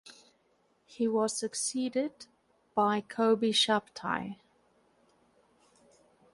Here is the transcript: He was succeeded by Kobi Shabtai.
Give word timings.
He 0.87 1.07
was 1.07 1.37
succeeded 1.37 2.25
by 2.73 3.01
Kobi 3.01 3.49
Shabtai. 3.51 4.37